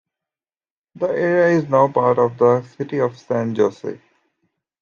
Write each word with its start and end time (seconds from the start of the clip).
The 0.95 1.09
area 1.09 1.59
is 1.59 1.69
now 1.69 1.87
part 1.87 2.17
of 2.17 2.35
the 2.39 2.63
city 2.63 2.99
of 2.99 3.15
San 3.19 3.55
Jose. 3.55 4.01